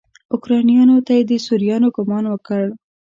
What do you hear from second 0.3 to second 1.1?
اوکرانیانو